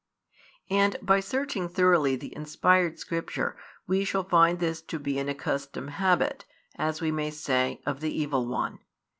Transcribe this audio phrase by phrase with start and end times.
[0.71, 3.55] And by searching thoroughly the inspired Scripture
[3.85, 6.43] we shall find this to be an accustomed habit,
[6.75, 8.79] as we may say, of the evil one.